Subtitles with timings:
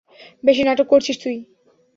[0.43, 1.37] বেশি নাটক করছিস তুই।